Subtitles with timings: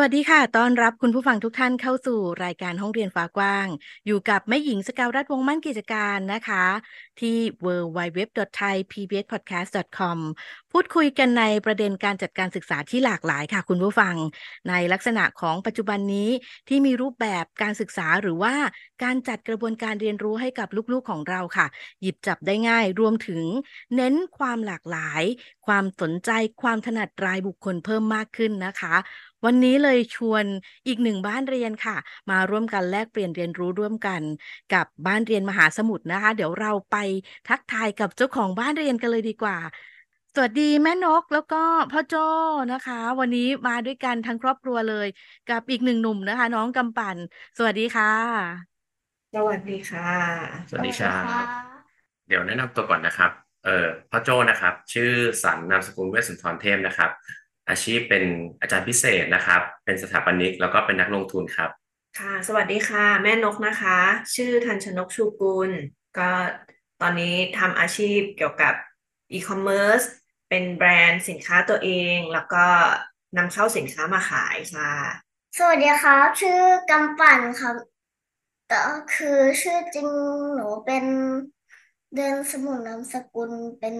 [0.00, 3.66] วัสดีค่ะต้อนรับคุณผู้ฟังทุกท่านเข้าสู่รายการห้องเรียนฟ้ากว้าง
[4.06, 6.64] อยู่กับแม่หญิงสกาวรัฐวงมั่นกิจการนะคะ
[7.20, 10.18] ที่ www.thaipbspodcast.com
[10.72, 14.14] พูดคุยกันในประเด็นการจัดการศึกษาที่หลากหลายค่ะ คุณผู้ฟัง
[14.68, 16.30] ในลักษณะของปัจจุบันนี้
[16.68, 18.54] ที่มีรูปแบบการศึกษาหรือว่า
[19.02, 21.66] การจัดกระบวนการเรียนรู้ให้กับลูกๆของเราค่ะ
[22.02, 23.42] หยิบจับได้ง่ายรวมถึง
[23.96, 25.22] เน้นความหลากหลาย
[25.66, 26.30] ความสนใจ
[26.62, 28.94] ความถนัดรายบุคคลเพิ่มมากขึ้นนะคะ
[29.44, 30.46] วันนี้เลยชวน
[30.86, 31.96] อีกหนึ่งบ้านเรียนค่ะ
[32.30, 34.22] มาร่วมกันแลกเปลี่ยนเรียนรู้ร่วมกัน
[34.74, 36.96] กับบ้านเรียนมหาสมุทรนะคะ เดี๋ยวเราไป
[37.48, 39.58] ทักทายกับเจ้าของบ้านเรียนกันเลยดีกว่า
[40.34, 42.14] สวัสดีแม่นกแล้วก็พ่อโจ
[42.72, 45.06] นะคะ วันนี้มาด้วยกันทั้งครอบครัวเลย
[45.46, 47.16] กับอีกหนึ่งหนุ่มนะคะ น้องกำปั่น
[47.58, 48.68] สวัสดีค่ะ
[49.34, 50.08] สวัสดีค่ะ
[50.68, 51.24] สวัสดีครับ
[52.28, 53.30] เดี๋ยวแนะนำตัวก่อนนะครับ
[53.64, 55.10] เอ่อพ่อโจนะครับ ชื่อ
[55.42, 57.10] สันนามสกุลเวสสุนทรเทพนะครับ
[57.68, 58.24] อาชีพเป็น
[58.60, 61.70] อาจารย์พิเศษนะครับ เป็นสถาปนิกแล้วก็เป็นนักลงทุนครับ
[62.18, 63.98] ค่ะ สวัสดีค่ะ แม่นกนะคะ
[64.34, 65.70] ชื่อทันชนกชูกุล
[66.18, 66.30] ก็
[67.02, 68.74] ตอนนี้ทำอาชีพเกี่ยวกับ
[69.32, 70.02] อีคอมเมิร์ซ
[70.48, 72.64] เป็นแบรนด์สินค้าตัวเอง แล้วก็
[73.36, 74.92] นำเข้าสินค้ามาขายค่ะ
[75.58, 76.60] สวัสดีครับ ชื่อ
[76.90, 77.76] กำปั่นครับ
[78.72, 80.08] ก็คือชื่อจริง
[80.54, 81.04] หนูเป็น
[82.14, 83.94] เดินสมุนนามสกุลเป็น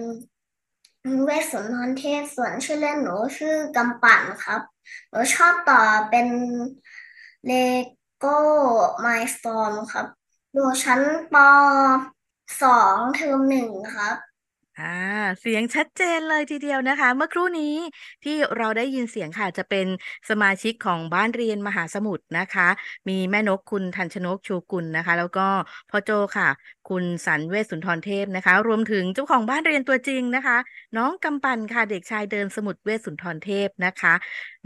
[1.25, 4.61] เวสสุนทรเทพส่วนชื่อเล่นหนูชื่อกำปั่นครับ
[5.09, 6.27] หนูชอบต่อเป็น
[7.45, 7.51] เล
[8.17, 8.37] โก้
[8.99, 10.05] ไมสตอมครับ
[10.55, 11.01] ดูชั้น
[11.31, 11.35] ป
[12.61, 14.15] สองเทอมหนึ่งครับ
[14.77, 14.85] อ่า
[15.41, 17.75] เสียงชัดเจนเลยทีเดียวนะคะ เมื่อครู่นี้
[18.23, 19.87] ที่เราได้ยินเสียงค่ะจะเป็น
[20.29, 22.67] สมาชิกของบ้านเรียนมหาสมุทรนะคะ
[23.09, 25.47] มีแม่นกคุณทันชนกชูกุลนะคะ แล้วก็
[25.89, 26.47] พ่อโจค่ะ
[26.89, 30.57] คุณสันเวสสุนทรเทพนะคะ รวมถึงเจ้าของบ้านเรียนตัวจริงนะคะ
[30.97, 34.13] น้องกำปันค่ะเด็กชายเดินสมุทรเวสสุนทรเทพนะคะ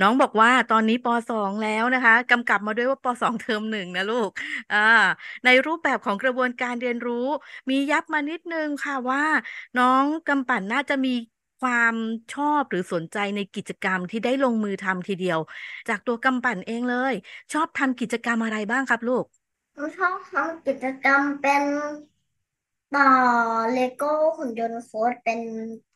[0.02, 4.30] น้องบอกว่าตอนนี้ปสองแล้วนะคะกำกับมาด้วยว่าปสองเทอมหนึ่งนะลูก
[4.74, 4.78] อ่า
[5.46, 7.28] ในรูปแบบของกระบวนการเรียนรู้
[7.70, 9.24] มียับมานิดนึงค่ะว่า
[9.80, 11.16] น้องกำปันน่าจะมี
[11.62, 11.96] ความ
[12.34, 15.40] ชอบหรือสนใจในกิจกรรมที่ได้ลงมือทำทีเดียว
[15.90, 17.14] จากตัวกำปั่นเองเลย
[17.54, 19.26] ชอบทำกิจกรรมอะไรบ้างครับลูก
[19.74, 21.64] หนูชอบทำกิจกรรมเป็น
[22.96, 23.10] ต่อ
[23.74, 25.40] เลโก้หุ่นยนต์โค้ดเป็น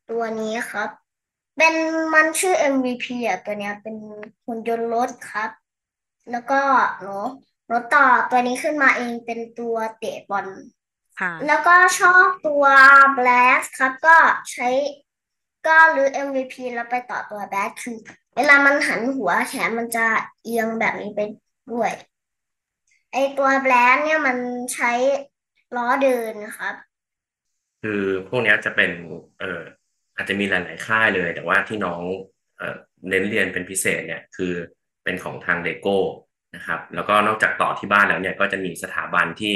[0.10, 0.90] ตัวนี้ครับ
[1.58, 1.76] เป็น
[2.14, 3.96] มันชื่อ MVP อะตัวเนี้ยเป็น
[4.46, 5.50] หุ่นยนต์รถครับ
[6.32, 6.60] แล้วก็
[7.02, 7.18] หนู
[7.68, 10.48] หนูต่อตัวนี้ขึ้นมาเองเป็นตัวเตะบอล
[11.46, 12.66] แล้วก็ชอบตัว
[13.18, 14.18] Black ครับ ก็
[14.52, 14.68] ใช้
[15.66, 17.98] ก็หรือ MVP แล้วไปต่อตัว Black คือ
[18.36, 20.06] เวลามันหันหัวแขนมันจะ
[20.44, 21.22] เอียงแบบนี้ไป
[21.72, 21.92] ด้วย
[23.12, 24.38] ไอตัว Black เนี่ยมัน
[24.74, 24.92] ใช้
[25.76, 26.76] ล้อเดินครับ
[27.82, 28.92] คือพวกนี้จะเป็น
[29.40, 29.62] เอ่อ
[30.16, 32.02] อาจจะมีหลาย ๆ ค่ายเลย แต่ว่าที่น้อง
[32.58, 32.76] เอ่อ
[33.10, 34.54] เน้นเรียนเป็นพิเศษเนี่ยคือ
[35.04, 35.98] เป็นของทางเลโก้
[36.56, 39.56] นะครับแล้วก็นอกจากต่อที่บ้านแล้วเนี่ยก็จะมีสถาบันที่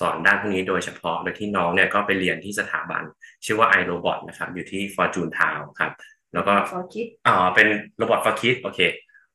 [0.00, 3.02] สอนด้านพวกนี้โดยเฉพาะโดยที่น้องเนี่ยก็ไปเรียนที่สถาบัน
[3.44, 5.92] ชื่อว่า iRobot นะครับ อยู่ที่ Fortune Town ครับ
[6.34, 8.80] แล้วก็ for kid อ๋อเป็น robot for kid โอเค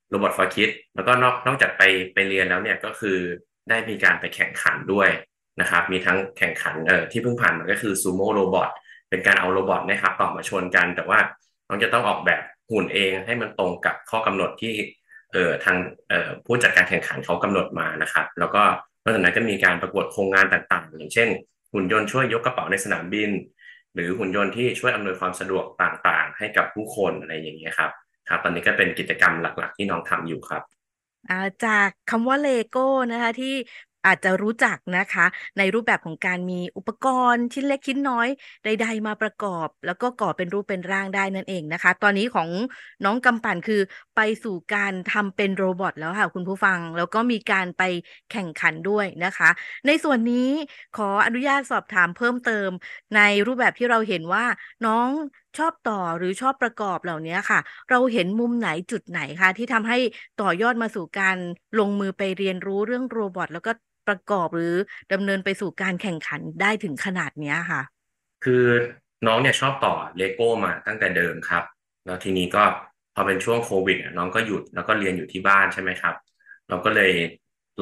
[0.10, 1.84] robot for kid แล้วก็นอกนอกจากไป
[2.14, 3.18] ไปเรียนแล้วเนี่ยก็คือ
[3.70, 5.10] ได้มีการไปแข่งขันด้วย
[5.62, 8.70] นะครับมีทั้งแข่งขันเอ่อที่เพิ่งผ่านมาก็คือซูโม่ robot
[9.10, 11.20] เป็นการเอา robot นะครับต่อมาชนกัน แต่ว่า
[11.68, 12.42] น้องจะต้องออกแบบ
[12.72, 14.74] หุ่นเองให้มันตรงกับข้อกำหนดที่
[15.34, 15.78] เอ่อทาง
[16.10, 18.64] เอ่อผู้จัดการแข่งขันเขากำหนดมานะครับ แล้วก็
[19.04, 21.30] นอกจากนั้นก็มีการประกวดโครงงานต่างๆ อย่างเช่น
[21.74, 23.32] หุ่นยนต์ช่วยยกกระเป๋าในสนามบิน
[23.94, 27.92] หรือหุ่นยนต์ที่ช่วยอำนวยความสะดวกต่างๆ ให้กับผู้คนอะไรอย่างเงี้ยครับ
[28.30, 30.64] ครับตอนนี้ก็เป็นกิจกรรมหลักๆ ที่น้องทำอยู่ครับ
[31.66, 33.54] จากคำว่าเลโก้นะคะที่
[34.08, 35.26] อาจจะรู้จักนะคะ
[35.58, 38.28] ในรูปแบบของการมีอุปกรณ์ชิ้นเล็กชิ้นน้อย
[38.66, 42.50] ใด ๆ มาประกอบ แล้วก็ก่อเป็นรูปเป็นร่างได้นั่นเองนะคะ ตอนนี้ของ
[43.06, 43.82] น้องกำปั่นคือ
[44.16, 47.84] ไปสู่การทำเป็นโรบอทแล้วค่ะคุณผู้ฟัง แล้วก็มีการไป
[48.32, 49.50] แข่งขันด้วยนะคะ
[49.88, 50.50] ในส่วนนี้
[50.98, 52.70] ขออนุญาตสอบถามเพิ่มเติม
[53.16, 54.46] ในรูปแบบที่เราเห็นว่า
[54.86, 55.10] น้อง
[55.58, 59.98] ชอบต่อหรือชอบประกอบเหล่านี้ค่ะ เราเห็นมุมไหนจุดไหนคะที่ทำให้
[60.42, 61.38] ต่อยอดมาสู่การ
[61.80, 63.72] ลงมือไปเรียนรู้เรื่อง robot แล้วก็
[64.08, 64.74] ประกอบหรือ
[65.14, 67.82] ดำเนินไปสู่การแข่งขันได้ถึงขนาดเนี้ยค่ะ
[68.44, 68.64] คือ
[69.28, 71.64] น้องเนี่ยชอบต่อเลโก้มาตั้งแต่เดิมครับ
[72.06, 72.64] แล้วทีนี้ก็
[73.16, 76.16] พอเป็นช่วงโควิดน้องก็หยุดแล้วก็เรียนอยู่ที่บ้านใช่ไหมครับ
[76.70, 77.14] เราก็เลย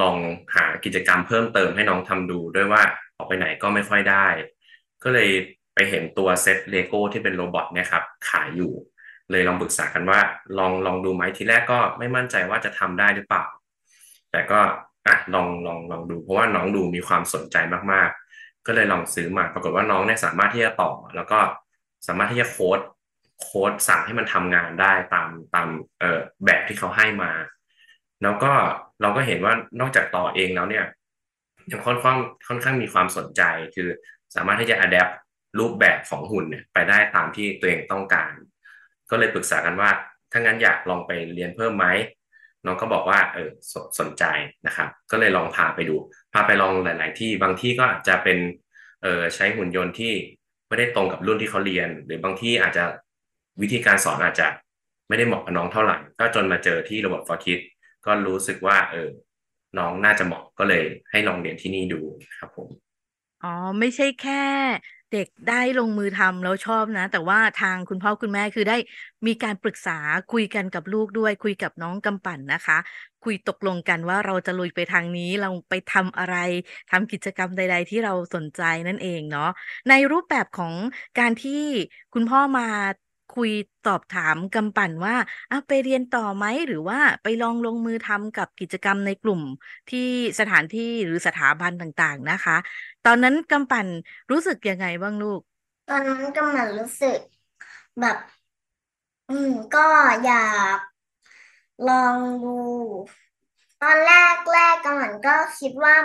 [0.02, 0.16] ลอง
[0.56, 2.82] หากิจกรรมเพิ่มเติมให้น้องทำดูด้วยว่า
[3.18, 4.28] ออกไปไหนก็ไม่ค่อยได้
[5.04, 5.30] ก็เลย
[5.74, 8.74] ไปเห็นตัวเซตเลโก้ที่เป็น robot เนี่ยครับขายอยู่
[9.32, 10.20] เลยลองปรึกษากันว่า
[10.58, 13.44] ลองลองดูไหมทีแรกก็ไม่มั่นใจว่าจะทำได้หรือเปล่า
[14.32, 14.62] แต่ก็
[15.08, 17.58] อะลองลองลองดูเพราะว่าน้องดูมีความสนใจ
[17.92, 21.40] มากๆ ก็เลยลองซื้อมา ปรากฏว่าน้องเนี่ยสามารถที่จะต่อ แล้วก็
[22.08, 22.80] สามารถที่จะ code
[23.42, 25.68] code สั่งให้มันทำงานได้ตามตาม
[26.00, 27.32] เอ่อแบบที่เขาให้มา
[28.24, 28.52] แล้วก็
[29.02, 30.86] เราก็เห็นว่านอกจากต่อเองแล้วเนี่ย
[31.72, 32.18] ยังค่อนข้าง
[32.48, 33.42] ค่อนข้างมีความสนใจ
[33.76, 33.90] คือ
[34.36, 35.10] สามารถที่จะอัดแอป
[35.60, 38.32] รูปแบบของหุ่นเนี่ยไปได้ตามที่ตัวเองต้องการ
[39.10, 39.90] ก็เลยปรึกษากันว่า
[40.32, 41.86] ถ้างั้นอยากลองไปเรียนเพิ่มไหม
[42.66, 44.24] น้องก็บอกว่าเออสสนใจ
[44.68, 45.96] นะครับ ก็เลยลองพาไปดู
[46.34, 48.38] พาไปลองหลาย ๆ ที่บางที่ก็อาจจะเป็น
[49.04, 50.14] เออใช้หุ่นยนต์ที่
[50.68, 52.84] ไม่ได้ตรงกับรุ่นที่เขาเรียน หรือบางที่อาจจะ
[53.62, 54.48] วิธีการสอนอาจจะ
[55.08, 57.60] ไม่ได้เหมาะกับน้องเท่าไหร่ ก็จนมาเจอที่ระบบฟอร์คิด
[58.06, 59.10] ก็รู้สึกว่า เออ
[59.78, 62.00] น้องน่าจะเหมาะก็เลยให้ลองเรียนที่นี่ดู
[62.40, 62.70] ครับผม
[63.42, 63.48] อ๋อ
[63.80, 64.34] ไม่ใช่แค่
[65.14, 68.78] เด็กได้ลงมือทำแล้วชอบนะ แต่ว่าทางคุณพ่อคุณแม่คือได้
[69.28, 69.98] มีการปรึกษา
[70.34, 72.78] คุยกันกับลูกด้วย คุยกับน้องกำปั่นนะคะ
[73.24, 76.36] คุยตกลงกันว่าเราจะลุยไปทางนี้เราไปทำอะไร
[76.92, 79.50] ทำกิจกรรมใด ๆ ที่เราสนใจนั่นเองเนาะ
[79.90, 80.74] ในรูปแบบของ
[81.20, 81.64] การที่
[82.14, 82.68] คุณพ่อมา
[83.36, 83.52] คุย
[83.88, 85.16] ตอบถามกำปั่นว่า
[85.52, 89.42] อะไปเรียนต่อไหมหรือว่าไปลองลงมือทำกับกิจกรรมในกลุ่ม
[89.90, 90.08] ที่
[90.40, 92.58] สถานที่หรือสถาบันต่างๆนะคะ
[93.06, 93.88] ตอนนั้นกำปั่น
[94.32, 95.42] รู้สึกยังไงบ้างลูก
[95.88, 97.20] ตอนนั้นกำลังรู้สึก
[98.00, 98.18] แบบ
[99.30, 99.80] อืม ก็
[100.24, 100.36] อยา
[100.78, 100.80] ก
[101.88, 102.50] ลองดู
[103.82, 105.96] ตอนแรกแรกกำลังก็คิดว่า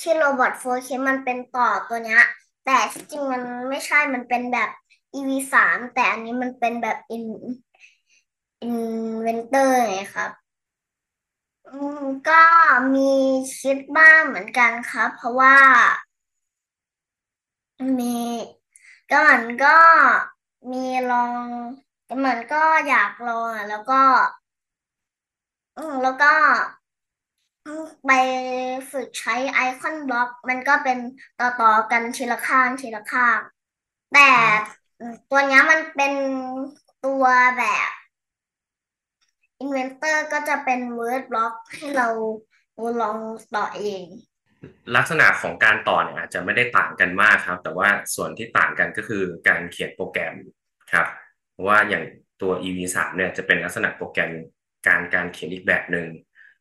[0.00, 2.20] ที่โรบอทโฟร์เคมันเป็นต่อตัวเนี้ย
[2.64, 4.70] แต่ที่จริงมันไม่ใช่มันเป็นแบบ
[5.14, 7.24] EV สามแต่อันนี้มันเป็นแบบ in
[8.66, 10.30] inventor ไงครับ
[11.66, 12.42] อืมก็
[12.94, 13.00] มี
[13.58, 15.56] คิดบ้างเหมือนกันครับ เพราะว่า
[17.98, 18.04] มี
[19.10, 19.68] ก็มันก็
[20.70, 20.78] มี
[21.10, 21.34] ลอง
[22.08, 23.94] ก็มันก็อยากลองอะ แล้วก็
[25.76, 26.26] อืมแล้วก็
[28.06, 28.10] ไป
[28.90, 30.98] ฝึกใช้ไอคอนบล็อก มันก็เป็น
[31.38, 33.40] ต่อต่อกันทีละข้างทีละข้าง
[34.12, 34.30] แต่
[35.30, 36.12] ตัวเนี้ยมันเป็น
[37.04, 37.24] ตัว
[37.56, 37.90] แบบ
[39.62, 42.08] Inventor ก็จะเป็น Word Block ให้เรา
[43.00, 43.18] ลอง
[43.54, 44.04] ต่อเอง
[44.96, 50.34] ลักษณะของการต่อเนี่ยอาจจะไม่ได้ต่างกันมากครับ แต่ว่าส่วนที่ต่างกันก็คือการเขียนโปรแกรม
[50.92, 51.06] ครับ
[51.52, 52.04] เพราะว่าอย่าง
[52.42, 54.32] ตัว EV3 เนี่ยจะเป็นลักษณะโปรแกรม
[54.86, 56.06] การการเขียนอีกแบบหนึ่ง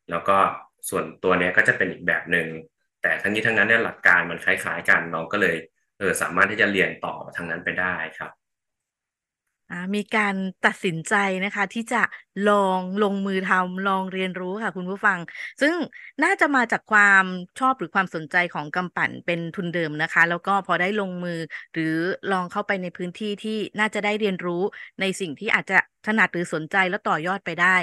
[0.09, 0.37] แล้วก็
[0.89, 2.47] ส่วนตัวเนี้ยก็จะเป็นอีกแบบหนึ่ง
[3.01, 5.55] แต่ทั้งนี้ทั้งนั้นเนี่ยหลักการมันคล้ายๆกันน้องก็เลย
[5.99, 8.31] เออสามารถที่จะเรียนต่อทางนั้นไปได้ครับ
[9.71, 10.35] อ่า มีการ
[10.65, 12.01] ตัดสินใจนะคะ ที่จะ
[12.49, 15.19] ลองลงมือทำลองเรียนรู้ค่ะคุณผู้ฟัง
[15.61, 15.75] ซึ่ง
[16.23, 17.23] น่าจะมาจากความ
[17.59, 21.39] ชอบหรือความสนใจของกำปั่นเป็นทุนเดิมนะคะ แล้วก็พอได้ลงมือ
[21.73, 21.95] หรือ
[22.31, 24.61] ลองเข้าไปในพื้นที่ที่น่าจะได้เรียนรู้
[25.01, 27.75] ในสิ่งที่อาจจะถนัดหรือสนใจแล้วต่อยอดไปได้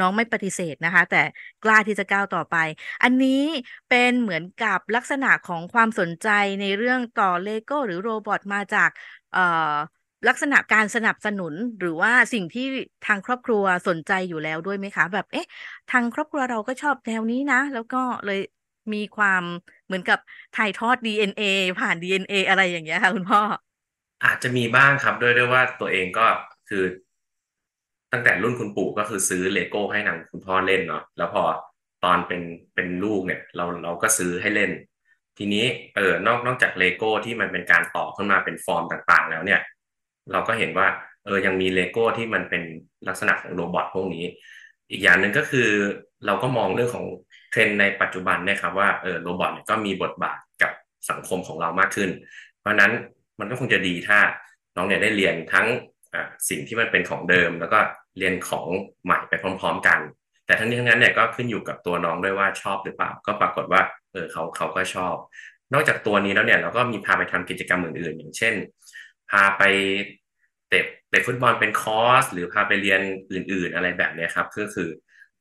[0.00, 1.22] น้องไม่ปฏิเสธนะคะ แต่
[1.64, 2.56] กล้าที่จะก้าวต่อไป
[3.02, 3.42] อันนี้
[3.88, 6.28] เป็นเหมือนกับลักษณะของความสนใจ
[6.60, 8.90] ในเรื่องต่อเลโก้หรือโรบอทมาจาก
[9.32, 9.74] เอ่อ
[10.28, 12.66] ลักษณะการสนับสนุนหรือว่าสิ่งที่
[13.06, 15.46] ทางครอบครัวสนใจอยู่แล้วด้วยไหมคะ แบบ เอ๊ะ
[15.92, 18.40] ทางครอบครัวเราก็ชอบแนวนี้นะ แล้วก็เลย
[18.94, 19.42] มีความ
[19.86, 20.18] เหมือนกับ
[20.56, 21.42] ถ่ายทอด DNA
[21.80, 23.40] ผ่าน DNA อะไรอย่างเงี้ยค่ะคุณพ่อ
[24.24, 26.26] อาจจะมีบ้างครับด้วยด้วยว่าตัวเองก็
[26.68, 26.84] คือ
[28.12, 31.42] ตั้งแต่รุ่นคุณปู่ก็คือซื้อเลโก้ให้ทางคุณพ่อเล่นเนาะแล้วพอ
[32.04, 32.42] ตอนเป็น
[32.74, 34.70] เป็นลูกเนี่ย เราเราก็ซื้อให้เล่น
[35.38, 35.64] ทีนี้
[35.96, 39.60] เออนอกนอกจากเลโก้ที่มันเป็นการต่อขึ้นมาเป็นฟอร์มต่างๆ แล้วเนี่ย
[40.32, 40.88] เราก็เห็นว่า
[41.24, 42.62] เออยังมีเลโก้ที่มันเป็น
[43.08, 44.24] ลักษณะของ robot พวกนี้
[44.90, 45.68] อีกอย่างหนึ่งก็คือ
[46.26, 47.06] เราก็มองเรื่องของ
[47.50, 50.72] เทรนในปัจจุบันนะครับว่าเออ robot ก็มีบทบาทกับ
[51.10, 52.10] สังคมของเรามากขึ้น
[52.60, 52.92] เพราะนั้น
[53.40, 54.18] มันก็คงจะดีถ้า
[54.76, 55.66] น้องเนี่ยได้เรียนทั้ง
[56.48, 57.78] สิ่งที่มันเป็นของเดิม แล้วก็
[58.18, 58.66] เรียนของ
[59.04, 59.98] ใหม่ไปพร้อม ๆ กัน
[60.46, 65.14] แต่ทั้งนี้ทั้งนั้นเนี่ยก็ขึ้นอยู่กับตัวน้องด้วยว่าชอบหรือเปล่า ก็ปรากฏว่าเออเขาเขาก็ชอบ
[65.72, 68.54] นอกจากตัวนี้แล้วเนี่ยเราก็มีพาไปทำกิจกรรมอื่นๆ อย่างเช่น
[69.32, 69.62] พาไป
[70.68, 73.00] เตะเตะฟุตบอลเป็นคอร์ส หรือพาไปเรียน
[73.32, 74.88] อื่น ๆ อะไรแบบนี้ครับก็คือ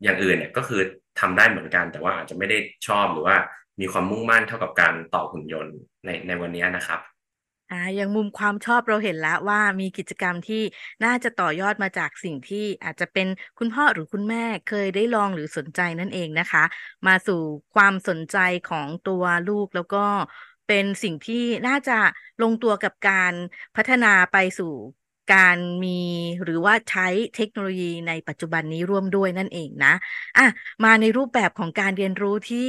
[0.03, 0.81] อย่างอื่นเนี่ยก็คือ
[1.19, 2.57] ทำได้เหมือนกัน แต่ว่าอาจจะไม่ได้
[2.88, 3.38] ชอบหรือว่า
[3.81, 7.00] มีความมุ่งมั่นเท่ากับการต่อหุ่นยนต์ในในวันนี้นะครับ
[7.69, 10.57] อ่าอย่างมุมความชอบเราเห็นแล้วว่ามีกิจกรรมที่
[11.03, 16.63] น่าจะต่อยอดมาจากสิ่งที่อาจจะเป็นคุณพ่อหรือคุณแม่เคยได้ลองหรือสนใจนั่นเองนะคะ
[17.07, 17.41] มาสู่
[17.74, 19.98] ความสนใจของตัวลูกแล้วก็
[20.68, 21.36] เป็นสิ่งที่
[21.68, 21.94] น่าจะ
[22.41, 23.34] ลงตัวกับการ
[23.75, 24.65] พัฒนาไปสู่
[25.34, 25.89] การมี
[26.44, 29.94] หรือว่าใช้เทคโนโลยีในปัจจุบันนี้ร่วมด้วยนั่นเองนะ
[30.38, 30.48] อะ
[30.84, 32.60] มาในรูปแบบของการเรียนรู้ที่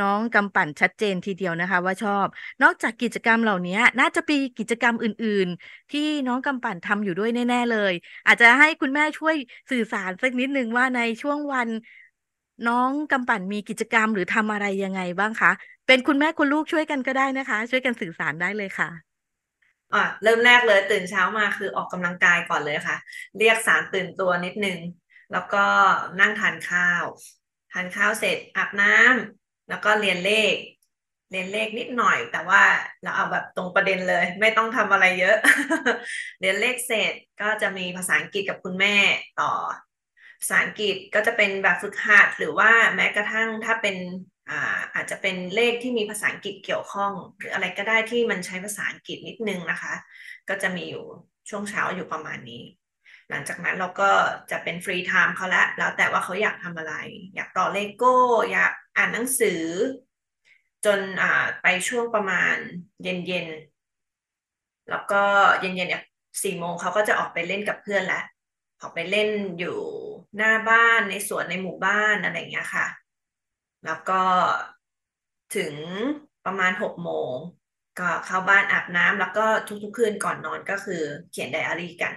[0.00, 2.26] น้องกำปั่นชัดเจนทีเดียวนะคะ ว่าชอบ
[2.62, 7.92] นอกจากกิจกรรมเหล่านี้น่าจะมีกิจกรรมอื่น ๆ ที่น้องกำปั่นทำอยู่ด้วยแน่ ๆ เลย
[8.26, 9.36] อาจจะให้คุณแม่ช่วย
[9.70, 11.68] สื่อสารสักนิดนึงว่าในช่วงวัน
[12.68, 15.50] น้องกำปั่นมีกิจกรรมหรือทำอะไรยังไงบ้างคะ
[15.86, 18.88] เป็นคุณแม่คุณลูกช่วยกันก็ได้นะคะ ช่วยกันสื่อสารได้เลยค่ะ
[19.94, 22.96] อะเริ่มแรกเลยตื่นเช้ามาคือออกกำลังกายก่อนเลยค่ะ
[23.38, 24.78] เรียกสารตื่นตัวนิดนึง
[25.32, 25.64] แล้วก็
[26.20, 27.04] นั่งทานข้าว
[27.72, 30.54] ทานข้าวเสร็จอาบน้ำแล้วก็เรียนเลข
[31.30, 32.62] เรียนเลขนิดหน่อย แต่ว่า
[33.02, 35.36] เราเอาแบบตรงประเด็นเลย ไม่ต้องทำอะไรเยอะ
[36.40, 38.96] เรียนเลขเสร็จก็จะมีภาษาอังกฤษกับคุณแม่
[39.40, 39.52] ต่อ
[40.42, 43.96] ภาษาอังกฤษก็จะเป็นแบบฝึกหัดหรือว่าแม้กระทั่งถ้าเป็น
[44.50, 49.94] อาอาจจะเป็นเลขที่มีภาษาอังกฤษเกี่ยวข้อง หรืออะไรก็ได้ที่มันใช้ภาษาอังกฤษนิดนึงนะคะ
[50.48, 51.04] ก็จะมีอยู่
[51.48, 52.62] ช่วงเช้าอยู่ประมาณนี้
[53.30, 54.10] หลังจากนั้นเราก็
[54.50, 56.94] จะเป็น free time เขาละแล้วแต่ว่าเขาอยากทำอะไร
[57.34, 58.14] อยากต่อเลโก้
[58.52, 59.62] อยากอ่านหนังสือ
[60.84, 62.56] จนอ่าไปช่วงประมาณ
[63.02, 63.46] เย็นเย็น
[64.90, 65.22] แล้วก็
[65.60, 66.02] เย็นเย็นเนี่ย
[66.42, 68.22] สี่โมงเขาก็จะออกไปเล่นกับเพื่อนแล้ว
[68.82, 69.78] ออกไปเล่นอยู่
[70.36, 72.86] หน้าบ้านในสวนในหมู่บ้านอะไรอย่างเงี้ยค่ะ
[73.84, 74.22] แล้วก็
[75.56, 75.74] ถึง
[76.46, 77.34] ประมาณหกโมง
[77.98, 79.46] ก็เข้าบ้านอาบน้ำแล้วก็
[79.82, 82.14] ทุกๆคืนก่อนนอนก็คือเขียนไดอารี่กัน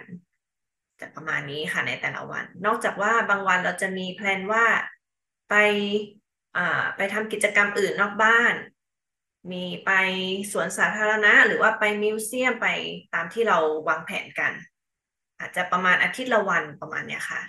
[1.00, 4.66] จะประมาณนี้ค่ะในแต่ละวัน นอกจากว่าบางวันเราจะมีแพลนว่า
[5.50, 5.56] ไป
[6.58, 8.54] อ่าไปทำกิจกรรมอื่นนอกบ้าน
[9.52, 9.92] มีไป
[10.52, 12.68] สวนสาธารณะ หรือว่าไป museum ไป
[13.14, 13.58] ตามที่เรา
[13.88, 14.54] วางแผนกัน
[15.40, 17.42] อาจจะประมาณอาทิตย์ละวันประมาณเนี้ยค่ะ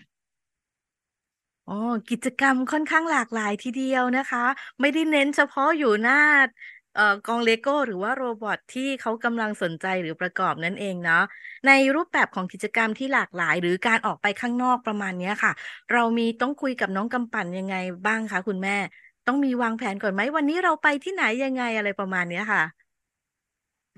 [1.66, 1.74] อ๋อ
[2.10, 4.44] กิจกรรมค่อนข้างหลากหลายทีเดียวนะคะ
[4.80, 6.14] ไม่ได้เน้นเฉพาะอยู่หน้า
[6.94, 11.22] เอ่อกองเลโก้หรือว่า robot ที่เขากำลังสนใจหรือประกอบนั่นเองเนาะ
[11.66, 15.52] ในรูปแบบของกิจกรรมที่หลากหลาย หรือการออกไปข้างนอกประมาณเนี้ยค่ะ
[15.92, 17.74] เรามีต้องคุยกับน้องกำปั่นยังไง
[18.06, 18.76] บ้างคะคุณแม่
[19.26, 22.62] ต้องมีวางแผนก่อนไหมวันนี้เราไปที่ไหนยังไงอะไรประมาณเนี้ยค่ะ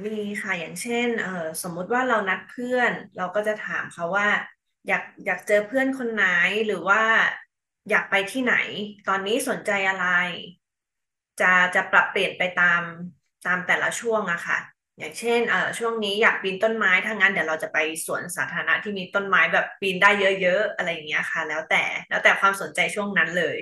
[0.05, 0.11] มี
[0.43, 1.31] ค่ะอย่างเช่นเออ
[1.63, 4.29] สมมุติว่าเรานัดเพื่อน เราก็จะถามเขาว่า
[4.87, 6.23] อยากอยากเจอเพื่อนคนไหน
[6.67, 7.03] หรือว่า
[7.91, 8.55] อยากไปที่ไหน
[9.07, 10.05] ตอนนี้สนใจอะไร
[11.41, 12.83] จะจะปรับเปลี่ยนไปตาม
[13.47, 14.59] ตามแต่ละช่วงอะค่ะ
[14.99, 20.11] อย่างเช่นเออช่วงนี้อยากปีนต้นไม้ถ้างั้นเดี๋ยวเราจะไปสวนสาธารณะที่มีต้นไม้แบบปีนได้
[20.43, 23.57] เยอะๆอะไรอย่างเงี้ยค่ะ แล้วแต่แล้วแต่ความสนใจช่วงนั้นเลย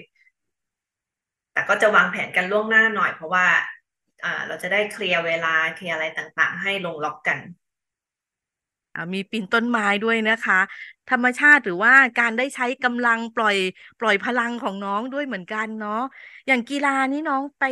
[1.52, 3.46] แต่ก็จะวางแผนกันล่วงหน้าหน่อยเพราะว่า
[4.24, 7.38] อ่า เราจะได้เคลียร์เวลาเคลียร์อะไรต่างๆ ให้ลงล็อกกัน
[8.94, 10.54] อ่ามีปีนต้นไม้ด้วยนะคะ
[11.08, 13.56] ธรรมชาติหรือว่าการได้ใช้กำลังปล่อย
[13.98, 15.92] ปล่อยพลังของน้องด้วยเหมือนกันเนาะ
[16.46, 17.62] อย่างกีฬานี่น้องไป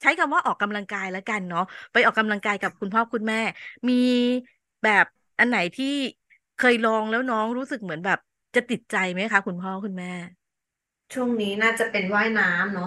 [0.00, 1.60] ใช้คำว่าออกกำลังกายแล้วกันเนาะ
[1.92, 3.36] ไปออกกำลังกายกับคุณพ่อคุณแม่
[3.88, 3.94] มี
[4.82, 5.04] แบบ
[5.38, 5.86] อันไหนที่
[6.56, 8.18] เคยลองแล้วน้องรู้สึกเหมือนแบบ
[8.54, 10.06] จะติดใจไหมคะ คุณพ่อคุณแม่
[11.12, 12.86] ช่วงนี้น่าจะเป็นว่ายน้ำเนาะ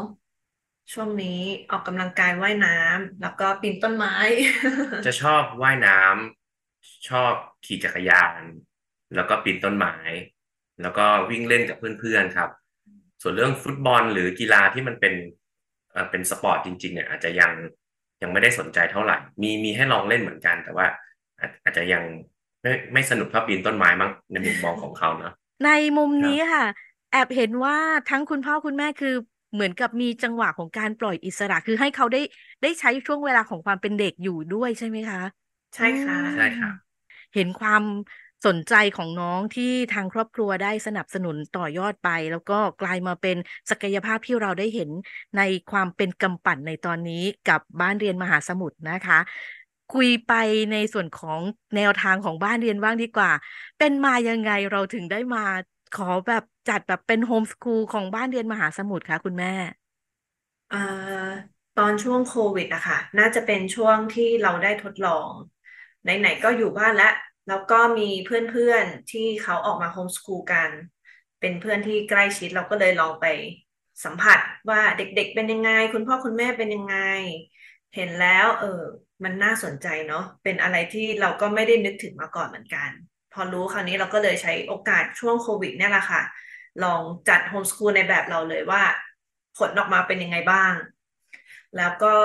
[0.92, 4.14] ช่วงนี้ออกกำลังกายว่ายน้ำแล้วก็ปีนต้นไม้
[5.06, 7.34] จะชอบว่ายน้ำชอบ
[7.66, 8.44] ขี่จักรยาน
[9.16, 9.96] แล้วก็ปีนต้นไม้
[10.82, 12.50] แล้วก็วิ่งเล่นกับเพื่อนๆครับ
[13.22, 15.14] ส่วนเรื่องฟุตบอลหรือกีฬาที่มันเป็น
[15.92, 17.52] เอ่อเป็นสปอร์ตจริงๆเนี่ยอาจจะยัง
[18.22, 20.88] ยังไม่ได้สนใจเท่าไหร่ มีมีให้ลองเล่นเหมือนกัน แต่ว่า
[21.40, 22.04] อาจอาจจะยัง
[22.62, 26.66] ไม่ไม่สนุกเท่าปีนต้นไม้มั้งในมุมมองของเขาเนาะในมุมครับนี้ค่ะ
[27.12, 29.16] แอบเห็นว่าทั้งคุณพ่อคุณแม่คือ
[29.54, 32.22] เหมือนกับมีจังหวะของการปล่อยอิสระ คือให้เขาได้
[32.62, 35.22] ได้ใช้ช่วงเวลาของความเป็นเด็กอยู่ด้วยใช่ไหมคะ
[35.76, 36.74] ใช่ค่ะอืมใช่ครับ
[37.34, 37.84] เห็นความ
[38.46, 43.36] สนใจของน้องที่ทางครอบครัวได้สนับสนุนต่อยอดไป แล้วก็กลายมาเป็น
[43.70, 44.90] ศักยภาพที่เราได้เห็น
[45.38, 45.42] ใน
[45.72, 49.20] ความเป็นกำปั่นในตอนนี้กับบ้านเรียนมหาสมุทรนะคะ
[49.94, 50.34] คุยไป
[50.72, 51.40] ในส่วนของ
[51.76, 53.32] แนวทางของบ้านเรียนบ้างดีกว่า
[53.78, 55.46] เป็นมายังไงเราถึงได้มา
[55.92, 59.54] ขอแบบ จัดแบบเป็นโฮมสคูลของบ้านเรียนมหาสมุทรคะคุณแม่
[60.70, 60.78] เอ่อ
[61.76, 65.32] ตอนช่วงโควิดอะคะน่าจะเป็นช่วงที่เราได้ทดลอง
[66.04, 67.08] ไหนๆก็อยู่บ้านแล้ว
[67.48, 70.72] แล้วก็มีเพื่อนๆที่เขาออกมาโฮมสคูลกัน
[71.40, 73.26] เป็นเพื่อนที่ใกล้ชิดเราก็เลยลองไป
[74.04, 74.40] สัมผัส
[74.70, 76.96] ว่าเด็กๆเป็นยังไง คุณพ่อคุณแม่เป็นยังไง
[77.96, 78.68] เห็นแล้ว เออ
[79.24, 82.90] มันน่าสนใจเนาะเป็นอะไรที่เราก็ไม่ได้นึกถึงมาก่อนเหมือนกัน
[83.32, 86.22] พอรู้คราวนี้เราก็เลยใช้โอกาสช่วงโควิดเนี่ยแหละค่ะ
[86.84, 88.84] ลองจัดโฮมสคูลในแบบเราเลยว่า
[89.58, 90.74] ผลออกมาเป็นยังไงบ้าง
[91.78, 92.16] แล้วก็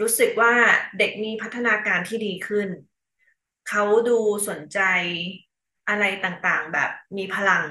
[0.00, 0.52] รู้สึกว่า
[0.98, 2.68] เด็กมีพัฒนาการที่ดีขึ้น
[3.68, 4.80] เขาดูสนใจ
[5.88, 7.64] อะไรต่างๆ แบบมีพลัง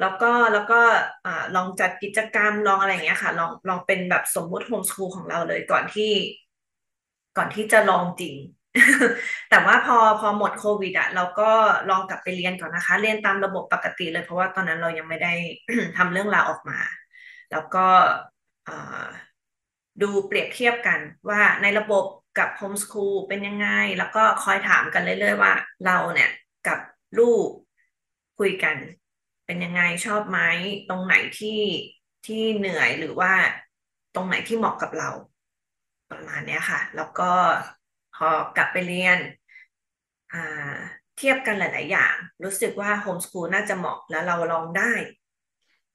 [0.00, 0.80] แล้วก็แล้วก็
[1.26, 6.12] อลองจัดกิจกรรมลองอะไรอย่างเงี้ยค่ะ ลองลองเป็นแบบสมมุติโฮมสคูลของเราเลยก่อนที่
[7.36, 8.34] ก่อนที่จะลองจริง
[9.50, 11.50] แต่ว่าพอพอหมดโควิดอะเราก็
[11.90, 15.34] ลองกลับไปเรียนก่อนนะคะ เรียนตามระบบปกติเลย เพราะว่าตอนนั้นเรายังไม่ได้
[15.96, 16.78] ทำเรื่องราวออกมา
[17.50, 17.86] แล้วก็
[20.02, 22.04] ดูเปรียบเทียบกันว่าในระบบ
[22.38, 25.52] กับโฮมสคูลเป็นยังไง แล้วก็คอยถามกันเรื่อยๆว่า
[25.86, 26.30] เราเนี่ย
[26.66, 26.78] กับ
[27.18, 27.48] ลูก
[28.38, 28.76] คุยกัน
[29.46, 30.40] เป็นยังไงชอบไหม
[30.88, 31.60] ตรงไหนที่
[32.26, 33.32] ที่เหนื่อยหรือว่า
[34.14, 35.10] ตรงไหนที่เหมาะกับเรา
[36.10, 37.30] ประมาณนี้ค่ะ แล้วก็
[38.20, 39.18] พอกลับไปเรียน
[41.18, 44.92] เทียบกันหลาย ๆ อย่าง รู้สึกว่าโฮมสคูลน่าจะเหมาะแล้วเราลองได้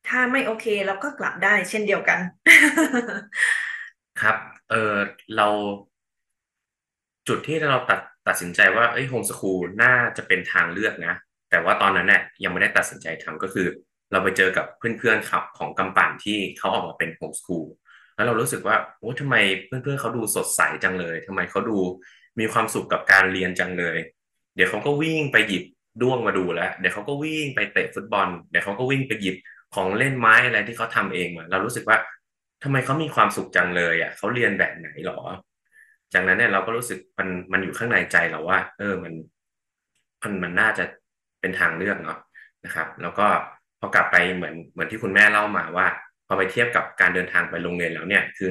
[0.08, 2.20] ถ้าไม่โอเคเราก็กลับได้เช่นเดียวกัน
[4.22, 4.38] ครับ
[4.72, 4.96] เออ
[5.38, 5.48] เรา
[7.28, 11.14] จุดที่เราตัดตัดสินใจว่าเอ้ยโฮมสคูลน่าจะเป็นทางเลือกนะ
[11.50, 13.68] แต่ว่าตอนนั้นเนี่ยยังไม่ได้ตัดสินใจทำก็คือ
[14.12, 17.66] เราไปเจอกับเพื่อนๆขับของกำปั่นที่เขาออกมาเป็นโฮมสคูล
[18.16, 21.78] แล้วเรารู้สึกว่าโอ้ทำไมเพื่อนๆเขาดูสดใสจังเลยทำไมเขาดู
[22.40, 23.98] มีความสุขกับการเรียนจังเลย
[24.56, 25.64] เดี๋ยวเขาก็วิ่งไปหยิบ
[26.02, 29.36] ด้วงมาดูแล้ว เดี๋ยวเขาก็วิ่งไปเตะฟุตบอล เดี๋ยวเขาก็วิ่งไปหยิบ
[29.76, 31.98] ของเล่นไม้อะไรที่เขาทาเองมาเรารู้สึกว่า
[32.64, 35.20] ทำไมเขามีความสุขจังเลยอะเขาเรียนแบบไหนหรอ
[36.14, 39.14] จากนั้นเนี่ยเราก็รู้สึกมันมันอยู่ข้างในใจเราว่า เออมัน
[40.22, 40.84] มันมันน่าจะ
[41.42, 42.20] เป็นทางเลือกเนาะ
[42.66, 43.28] นะครับ แล้วก็
[43.80, 45.88] พอกลับไปเหมือนเหมือนที่คุณแม่เล่ามาว่า
[46.28, 48.50] พอไปเทียบกับการเดินทางไปโรงเรียนแล้วเนี่ย คือ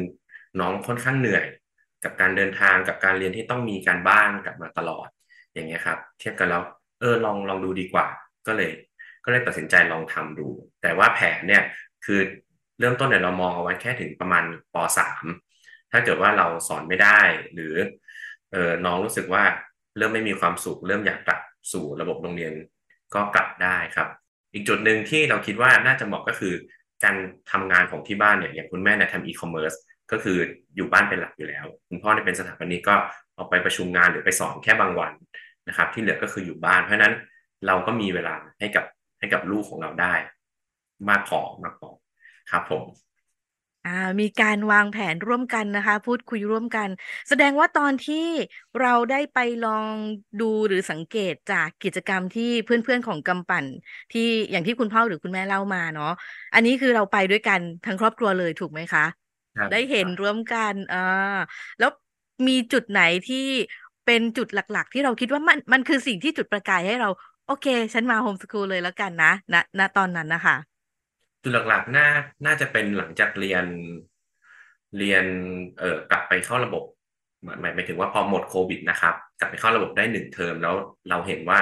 [0.60, 1.44] น้องค่อนข้างเหนื่อย
[2.04, 5.08] กับการเดินทางกับการเรียนที่ต้องมีการบ้านกลับมาตลอด
[5.52, 6.62] อย่างเงี้ยครับ เทียบกันแล้ว
[7.00, 8.06] เออลองลองดูดีกว่า
[8.46, 8.72] ก็เลย
[9.24, 10.46] ก็เลยตัดสินใจลองทำดู
[10.82, 11.62] แต่ว่าแผนเนี่ย
[12.04, 12.20] คือ
[12.80, 14.76] เริ่มต้นเนี่ยเรามองเอาไว้แค่ถึงประมาณป
[15.28, 17.20] .3 ถ้าเกิดว่าเราสอนไม่ได้
[17.54, 17.74] หรือ
[18.52, 19.44] เออน้องรู้สึกว่า
[19.96, 21.40] เริ่มไม่มีความสุข เริ่มอยากกลับ
[21.72, 22.52] สู่ระบบโรงเรียน
[23.14, 24.08] ก็กลับได้ครับ
[24.52, 26.54] อีกจุดหนึ่งที่เราคิดว่าน่าจะเหมาะก็คือ
[27.04, 27.16] การ
[27.52, 29.72] ทำงานของที่บ้านเนี่ยอย่างคุณแม่เนี่ยทำอีคอมเมิร์ซ
[30.12, 30.38] ก็คือ
[30.76, 32.94] อยู่บ้านเป็นหลักอยู่แล้ว คุณพ่อเนี่ยเป็นสถาปนิกก็
[33.38, 35.12] ออกไปประชุมงานหรือไปสอนแค่บางวัน
[35.68, 37.14] นะครับ ที่เหลือก็คืออยู่บ้าน เพราะนั้น
[37.66, 38.84] เราก็มีเวลาให้กับ
[39.18, 40.14] ให้กับลูกของเราได้
[41.08, 41.88] มากพอมากพอ
[42.50, 42.82] ครับผม
[43.84, 46.88] อ่า มีการวางแผนร่วมกันนะคะ พูดคุยร่วมกัน
[47.28, 48.16] แสดงว่าตอนที่
[48.80, 49.86] เราได้ไปลอง
[50.38, 53.66] ดูหรือสังเกตจากกิจกรรมที่เพื่อนๆของกำปั่น
[54.12, 56.06] ที่อย่างที่คุณพ่อหรือคุณแม่เล่ามาเนาะ
[56.54, 59.02] อันนี้คือเราไปด้วยกันทั้งครอบครัวเลยถูกไหมคะ
[59.70, 60.98] ได้เห็นร่วมกันอ่า
[61.78, 61.90] แล้ว
[62.48, 63.36] มีจุดไหนที่
[64.04, 67.08] เป็นจุดหลักๆ ที่เราคิดว่ามันมันคือสิ่งที่จุดประกายให้เรา
[67.44, 70.56] โอเค ฉันมาโฮมสกูลเลยแล้วกันนะณณตอนนั้นนะคะ
[71.44, 72.08] จุดหลักๆน่า
[72.46, 73.64] น่าจะเป็นหลังจากเรียน
[74.98, 75.24] เรียน
[75.78, 76.84] เอ่อกลับไปเข้าระบบ
[77.44, 80.74] หมายหมายถึงว่าพอหมดโควิดนะครับ กลับไปเข้าระบบได้หนึ่งเทอมแล้ว
[81.10, 81.60] เราเห็นว่า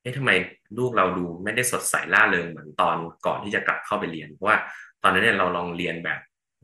[0.00, 0.30] เฮ้ยทำไม
[0.78, 4.58] ลูกเราดูไม่ได้สดใสล่าเริงเหมือนตอนก่อนที่จะกลับเข้าไปเรียนเพราะว่า
[5.02, 6.20] ตอนนั้นเนี่ยเราลองเรียนแบบ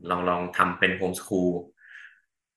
[0.09, 1.51] ลองลองทำเป็นโฮมสคูล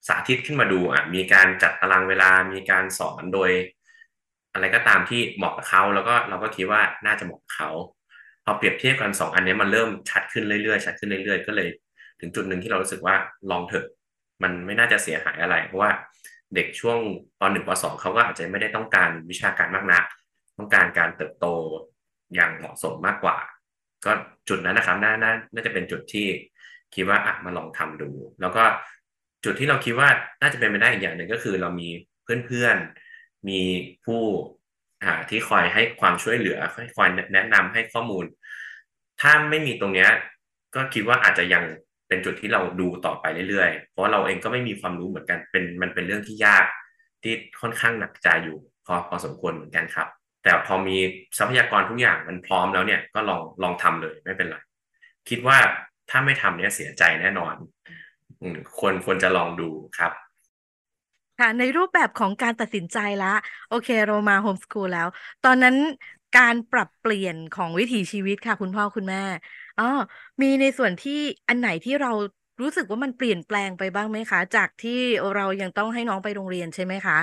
[0.07, 3.51] สาธิตขึ้นมาดูอะมีการจัดตารางเวลามีการสอนโดย
[4.53, 7.69] อะไรก็ตามที่เหมาะกับเขาแล้วก็เราก็คิดว่าน่าจะเหมาะกับเขา
[8.45, 11.69] พอเปรียบเทียบกันสองอันนี้มันเริ่มชัดขึ้นเรื่อยๆชัดขึ้นเรื่อยๆ ก็เลย
[12.19, 13.15] ถึงจุดหนึ่งที่เรารู้สึกว่า
[13.51, 13.85] ลองเถอะ
[14.43, 15.91] มันไม่น่าจะเสียหายอะไร เพราะว่า
[16.55, 16.99] เด็กช่วง
[17.39, 20.03] ปหนึ่งปสองเขาก็อาจจะไม่ได้ต้องการวิชาการมากนัก
[20.57, 21.45] ต้องการการเติบโต
[22.35, 23.37] อย่างเหมาะสมมากกว่า
[24.05, 24.11] ก็
[24.49, 26.27] จุดนั้นนะครับน่าน่าน่าจะเป็นจุดที่
[26.95, 28.09] คิดว่าอะมาลองทำดู
[28.41, 28.63] แล้วก็
[29.45, 30.09] จุดที่เราคิดว่า
[30.41, 31.89] น่าจะเป็นไปได้อีกอย่างหนึ่งก็คือเรามี
[32.23, 33.61] เพื่อนๆมี
[34.05, 34.21] ผู้
[35.29, 38.25] ที่คอยให้ความช่วยเหลือให้คอยแนะนำให้ข้อมูล
[39.21, 40.09] ถ้าไม่มีตรงเนี้ย
[40.75, 41.63] ก็คิดว่าอาจจะยัง
[42.07, 46.65] เป็นจุดที่เราดูต่อไปเรื่อยๆ เพราะเราเองก็ไม่มีความรู้เหมือนกันเป็นมันเป็นเรื่องที่ยาก
[47.23, 50.07] ที่ค่อนข้างหนักใจอยู่พอพอสมควรเหมือนกันครับ
[50.43, 50.97] แต่พอมี
[51.37, 54.57] ทรัพยากรทุกอย่างมันพร้อมแล้วเนี่ยก็ลองลองทำเลยไม่เป็นไร
[55.29, 55.57] คิดว่า
[56.09, 57.55] ถ้าไม่ทำเนี่ยเสียใจแน่นอน
[58.77, 60.11] ควรควรจะลองดูครับ
[61.37, 63.27] ค่ะ ในรูปแบบของการตัดสินใจละ
[63.67, 65.07] โอเค เรามาโฮมสคูลแล้ว
[65.43, 65.75] ตอนนั้น
[66.33, 69.23] การปรับเปลี่ยนของวิถีชีวิตค่ะ คุณพ่อคุณแม่
[69.77, 69.83] อ๋อ
[70.41, 72.11] มีในส่วนที่อันไหนที่เรา
[72.61, 74.91] รู้สึกว่ามันเปลี่ยนแปลงไปบ้างไหมคะ จากที่
[75.35, 77.17] เรายังต้องให้น้องไปโรงเรียนใช่ไหมคะ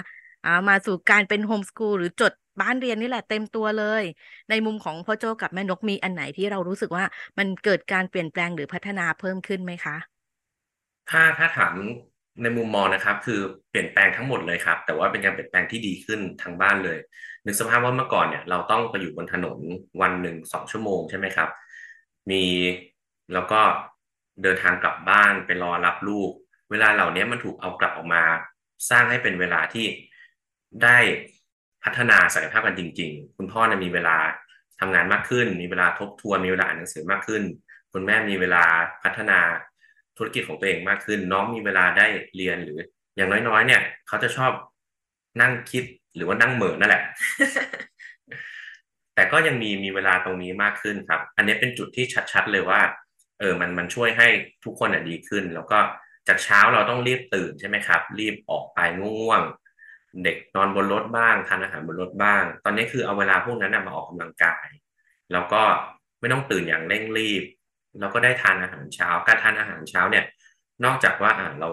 [0.45, 4.03] อ่ามาสู่การเป็นโฮมสคูลหรือจดบ้านเรียนนี่แหละเต็มตัวเลย
[4.49, 7.05] ในมุมของพ่อโจกับแม่นกมีอันไหนที่เรารู้สึกว่า
[7.39, 9.97] มันเกิดการเปลี่ยนแปลงหรือพัฒนาเพิ่มขึ้นไหมคะ
[11.09, 11.77] ถ้าถ้าถาม
[12.43, 13.41] ในมุมมองนะครับ คือ
[13.71, 16.99] เปลี่ยนแปลงทั้งหมดเลยครับ แต่ว่าเป็นการเปลี่ยนแปลงที่ดีขึ้นทางบ้านเลย
[17.47, 19.59] นึกสภาพว่าเมื่อก่อนเนี่ย เราต้องไปอยู่บนถนน
[20.03, 21.49] วันหนึ่งสองชั่วโมงใช่ไหมครับ
[22.31, 22.45] มี
[23.33, 23.61] แล้วก็
[24.43, 26.31] เดินทางกลับบ้านไปรอรับลูก
[26.71, 28.23] เวลาเหล่านี้มันถูกเอากลับออกมา
[28.91, 29.87] สร้างให้เป็นเวลาที่
[30.83, 30.99] ได้
[31.85, 34.17] พัฒนาศักยภาพกันจริง ๆ คุณพ่อเนี่ยมีเวลา
[34.81, 37.43] ทำงานมากขึ้น มีเวลาทบทวนมีเวลาอ่านหนังสือมากขึ้น
[37.93, 38.65] คุณแม่มีเวลา
[39.03, 39.39] พัฒนา
[40.17, 42.79] ธุรกิจของตัวเองมากขึ้น น้องมีเวลาได้เรียนหรือ
[43.17, 44.53] อย่างน้อยๆ เนี่ย เขาจะชอบ
[45.41, 45.85] นั่งคิด
[46.17, 47.03] หรือว่านั่งเหม่อนั่นแหละ
[49.15, 52.81] แต่ก็ยังมีมีเวลาตรงนี้มากขึ้นครับ อันนี้เป็นจุดที่ชัด ๆ เลยว่า
[53.41, 54.29] เออมันมันช่วยให้
[54.65, 55.79] ทุกคนอะดีขึ้น แล้วก็
[56.29, 64.67] จากเช้าเราต้องรีบตื่นใช่ไหมครับ รีบออกไปง่วงๆเด็กนอนบนรถบ้างทานอาหารบนรถบ้าง ตอนนี้คือเอาเวลาพวกนั้นมาออกกำลังกาย
[65.33, 65.63] แล้วก็
[66.21, 67.43] ไม่ต้องตื่นอย่างเร่งรีบ
[68.01, 70.25] แล้วก็ได้ทานอาหารเช้า การทานอาหารเช้าเนี่ย
[70.85, 71.71] นอกจากว่าอ่าเรา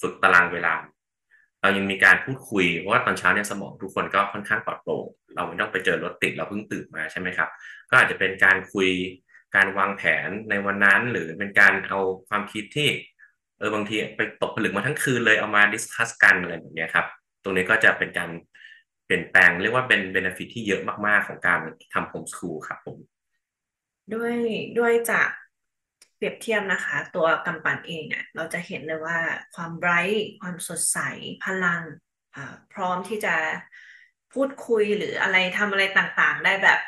[0.00, 0.74] ฝึกตารางเวลา
[1.62, 7.48] เรายังมีการพูดคุยเพราะว่าตอนเช้าเนี่ยสมองทุกคนก็ค่อนข้างปลอดโปร่งเราไม่ต้องไปเจอรถติดเราเพิ่งตื่นมาใช่ไหมครับ
[7.90, 8.88] ก็อาจจะเป็นการคุย
[9.56, 12.88] การวางแผนในวันนั้น หรือเป็นการเอาความคิดที่
[13.58, 17.06] เออบางทีไปตกผลึกมาทั้งคืนเลยเอามา discuss กันอะไรแบบนี้ครับ
[17.42, 18.30] ตรงนี้ก็จะเป็นการ
[19.06, 21.60] เปลี่ยนแปลงเรียกว่าเป็น benefit ที่เยอะมาก ๆ ของการ
[21.94, 22.98] ทำโฮมสคูลครับผม
[24.14, 24.34] ด้วย
[24.78, 25.28] ด้วยจาก
[26.18, 29.18] เปรียบเทียบนะคะ ตัวกำปั่นเองเนี่ยเราจะเห็นเลยว่า
[29.54, 30.98] ความไบรท์ความสดใส
[31.44, 31.82] พลัง
[32.72, 33.34] พร้อมที่จะ
[34.32, 36.80] พูดคุยหรืออะไรทำอะไรต่างๆ ได้แบบ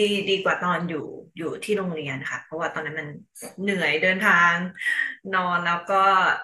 [0.00, 1.06] ดีดีกว่าตอนอยู่
[1.38, 3.08] อยู่ที่โรงเรียนค่ะ เพราะว่าตอนนั้นมัน
[3.62, 4.52] เหนื่อยเดินทาง
[5.34, 6.02] นอนแล้วก็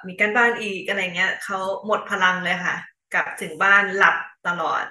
[0.08, 2.76] มีการบ้านอีกอะไรเงี้ยเขาหมดพลังเลยค่ะ
[3.14, 4.16] กลับถึงบ้านหลับ
[4.48, 4.84] ตลอด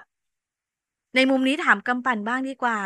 [1.15, 2.77] ในมุมนี้ถามกำปั่นบ้างดีกว่า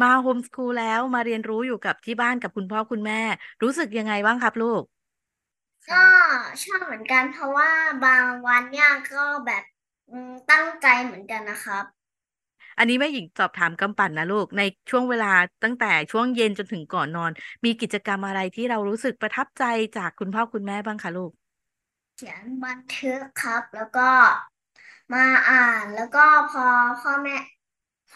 [0.00, 3.20] มาโฮมสคูลแล้วมาเรียนรู้อยู่กับที่บ้านกับคุณพ่อคุณแม่
[3.62, 4.82] รู้สึกยังไงบ้างครับลูก
[5.90, 6.04] ก็
[6.62, 7.70] ชอบเหมือนกันเพราะว่า
[8.04, 9.62] บางวันเนี่ยก็แบบ
[10.08, 11.84] อืมตั้งใจเหมือนกันนะครับ
[12.78, 17.32] อันนี้แม่หญิงสอบถามกำปั่นนะลูก ในช่วงเวลาตั้งแต่ช่วงเย็นจนถึงก่อนนอน
[17.64, 19.64] มีกิจกรรมอะไรที่เรารู้สึกประทับใจ
[19.96, 21.32] จากคุณพ่อคุณแม่บ้างคะลูก
[22.14, 24.08] เขียนบันทึกครับ แล้วก็
[25.12, 26.66] มาอ่านแล้วก็พอ
[27.00, 27.36] พ่อแม่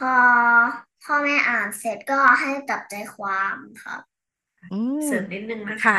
[0.03, 0.17] พอ
[1.03, 4.01] พ่อแม่อ่านเสร็จก็ให้จับใจความครับ
[4.71, 5.99] อืมเสริมนิดนึงนะค่ะ ค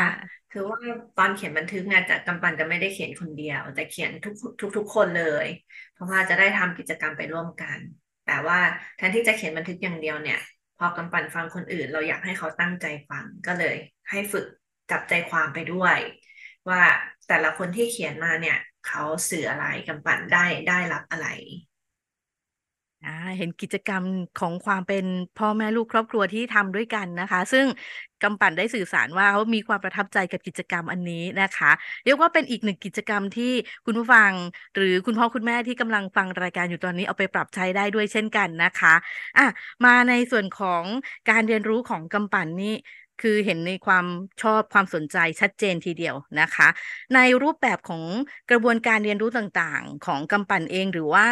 [0.50, 0.78] คือว่า
[1.18, 5.46] ตอนเขียนบันทึกงานจากกำปันจะไม่ได้เขียนคนเดียว แต่เขียนทุกทุกทุกคนเลย
[5.92, 7.78] เพราะว่าจะได้ทำกิจกรรมไปร่วมกัน
[8.26, 8.58] แต่ว่า
[8.96, 10.38] แทนที่จะเขียนบันทึกอย่างเดียวเนี่ย
[10.78, 13.76] พอกำปันฟังคนอื่น เราอยากให้เขาตั้งใจฟังก็เลย
[14.10, 14.46] ให้ฝึก
[14.90, 15.98] จับใจความไปด้วย
[16.68, 16.82] ว่า
[17.28, 21.28] แต่ละคนที่เขียนมาเนี่ย เขาสื่ออะไรกำปันได้ได้รับอะไร
[23.04, 24.04] อ่าเห็นกิจกรรม
[24.36, 25.04] ของความเป็น
[25.38, 27.66] พ่อแม่ลูกครอบครัวที่ทำด้วยกันนะคะ ซึ่ง
[28.22, 31.70] กำปั่นได้สื่อสารว่าเขามีความประทับใจกับกิจกรรมอันนี้นะคะ
[32.04, 33.52] เรียกว่าเป็นอีกหนึ่งกิจกรรมที่
[33.84, 34.32] คุณผู้ฟัง
[34.76, 38.94] หรือคุณพ่อคุณแม่ที่กำลังฟังรายการอยู่ตอนนี้เอาไปปรับใช้ได้ด้วยเช่นกันนะคะ
[39.38, 39.46] อะ
[39.84, 40.84] มาในส่วนของ
[41.30, 42.74] การเรียนรู้ของกำปั่นนี่
[43.22, 44.06] คือเห็นในความ
[44.42, 46.68] ชอบความสนใจชัดเจนทีเดียวนะคะ
[47.14, 48.02] ในรูปแบบของ
[48.50, 51.28] กระบวนการเรียนรู้ต่างๆ ของกำปั่นเองหรือว่า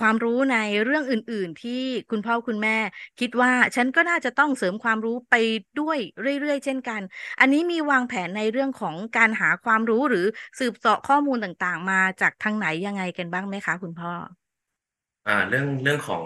[0.00, 2.76] ความรู้ในเรื่องอื่นๆ ที่คุณพ่อคุณแม่
[3.20, 5.34] คิดว่าฉันก็น่าจะต้องเสริมความรู้ไป
[5.80, 5.98] ด้วย
[6.40, 7.00] เรื่อยๆ เช่นกัน
[7.40, 10.26] อันนี้มีวางแผนในเรื่องของการหาความรู้หรือ
[10.58, 14.12] สืบเสาะข้อมูลต่างๆ มาจากทางไหนยังไงกันบ้างไหมคะ คุณพ่อ
[15.26, 16.24] อ่าเรื่องเรื่องของ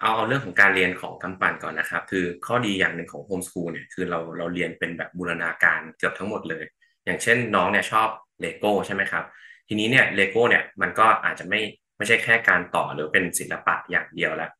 [0.00, 6.64] เอาเอาเรื่องของการเรียนของกำปั่นก่อนนะครับ คือข้อดีอย่างหนึ่งของโฮมสคูลเนี่ยคือเราเราเรียนเป็นแบบบูรณาการเกือบทั้งหมดเลย
[7.04, 8.08] อย่างเช่นน้องเนี่ยชอบ
[8.40, 9.24] เลโก้ใช่ไหมครับ
[9.68, 11.60] ทีนี้เนี่ยเลโก้เนี่ยมันก็อาจจะไม่
[11.96, 14.50] ไม่ใช่แค่การต่อหรือเป็นศิลปะอย่างเดียวแล้ว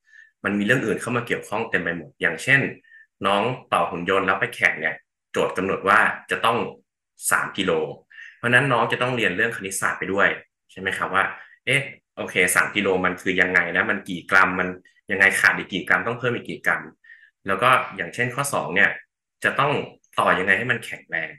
[0.45, 2.61] มันมีเรื่องอื่นเข้ามาเกี่ยวข้องเต็มไปหมด อย่างเช่น
[3.27, 4.95] น้องต่อหุ่นยนต์แล้วไปแข่งเนี่ย
[5.33, 5.99] โจทย์กำหนดว่า
[6.31, 6.59] จะต้อง
[7.31, 7.73] สามกิโล
[8.39, 10.29] เพราะฉะนั้นน้องจะต้องเรียนเรื่องคณิตศาสตร์ไปด้วย
[10.71, 11.25] ใช่ไหมครับว่า
[11.67, 11.81] เอ๊ะ
[12.17, 14.69] โอเคสามกิโลมันคือยังไงนะมันกี่กรัมมัน
[15.11, 16.83] ยังไงขาดอีกกี่กรัมต้องเพิ่มอีกกี่กรัม
[17.47, 18.91] แล้วก็อย่างเช่นข้อสองเนี่ย
[19.45, 19.73] จะต้อง
[20.19, 21.33] ต่อยังไงให้มันแข็งแรง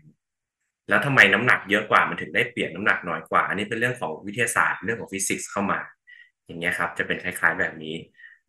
[0.90, 5.80] แล้วทำไมน้ำหนักเยอะกว่ามันถึงได้เปลี่ยนน้ำหนักน้อยกว่า อันนี้เป็นเรื่องของวิทยาศาสตร์เรื่องของฟิสิกส์เข้ามา
[6.46, 7.96] อย่างเงี้ยครับ จะเป็นคล้ายๆแบบนี้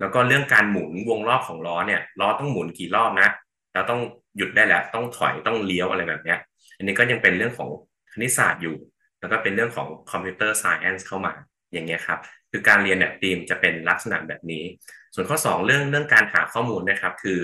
[0.01, 3.29] แล้วก็เรื่องการหมุนวงรอบของล้อเนี่ยล้อต้องหมุนกี่รอบนะ
[3.73, 4.01] แล้วต้อง
[4.37, 6.39] หยุดได้แล้วต้องถอยต้องเลี้ยวอะไรแบบเนี้ย
[6.77, 7.69] อันนี้ก็ยังเป็นเรื่องของ
[8.13, 8.77] คณิตศาสตร์อยู่
[9.21, 11.33] แล้วก็เป็นเรื่องของ computer science เข้ามา
[11.73, 12.19] อย่างเงี้ยครับ
[12.51, 14.65] คือการเรียนเนี่ยธีมจะเป็นลักษณะแบบนี้
[15.15, 17.41] ส่วนข้อ 2 เรื่องเรื่องการหาข้อมูลนะครับ คือ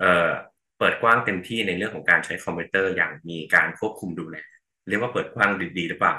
[0.00, 0.30] เอ่อ
[0.78, 4.36] เปิดกว้างเต็มที่ในเรื่องของการใช้คอมพิวเตอร์อย่างมีการควบคุมดูแล
[4.88, 6.12] เรียกว่าเปิดกว้างดีๆหรือเปล่า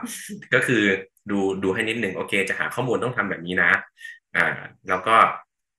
[0.53, 0.83] ก็คือ
[1.31, 3.71] ดูดูให้นิดนึงโอเค จะหาข้อมูลต้องทำแบบนี้นะ
[4.35, 4.47] อ่า
[4.89, 5.15] แล้วก็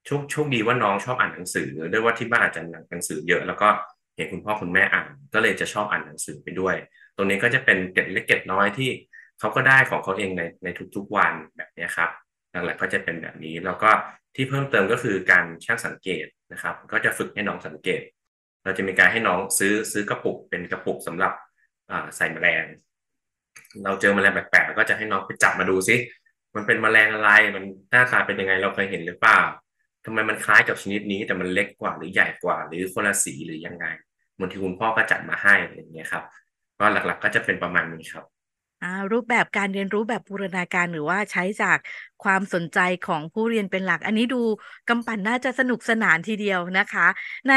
[0.07, 3.69] โชคโชคดีว่าน้องชอบอ่านหนังสือด้วยว่าที่บ้านอาจจะหนังสือเยอะแล้วก็
[4.17, 6.77] เห็นคุณพ่อคุณแม่อ่าน ก็เลยจะชอบอ่านหนังสือไปด้วย
[7.17, 8.91] ตรงนี้ก็จะเป็นเกร็ดเล็กเกร็ดน้อยที่
[9.39, 12.11] เขาก็ได้ของเขาเองในในทุกๆวันแบบนี้ครับ
[12.53, 13.91] หลักๆก็จะเป็นแบบนี้ แล้วก็
[14.35, 18.03] ที่เพิ่มเติมก็คือการช่างสังเกตนะครับ ก็จะฝึกให้น้องสังเกต
[18.65, 21.33] เราจะมีการให้น้องซื้อซื้อกระปุกเป็นกระปุกสำหรับ
[22.17, 22.65] ใส่แมลง
[23.85, 25.97] เราเจอแมลงแปลกๆก็จะให้น้องไปจับมาดูซิ
[26.55, 29.41] มันเป็นแมลงอะไรมันหน้าตาเป็นยังไงเราเคยเห็นหรือเปล่า
[30.05, 33.87] ทำไมมันคล้ายกับชนิดนี้แต่มันเล็กกว่าหรือใหญ่กว่า หรือคนละสีหรือยังไง
[34.39, 36.25] บางทีคุณพ่อก็จัดมาให้อะไรอย่างเงี้ยครับ
[36.79, 38.25] ก็หลักๆก็จะเป็นประมาณนี้ครับ
[38.81, 41.79] อ่ารูปแบบการเรียนรู้แบบบูรณาการหรือว่าใช้จาก
[42.21, 44.37] ความสนใจของผู้เรียนเป็นหลัก อันนี้ดู
[44.89, 47.07] กำปั่นน่าจะสนุกสนานทีเดียวนะคะ
[47.49, 47.53] ใน